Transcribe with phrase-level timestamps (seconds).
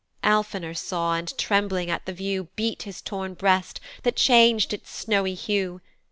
[0.23, 5.35] Alphenor saw, and trembling at the view, Beat his torn breast, that chang'd its snowy
[5.35, 5.79] hue.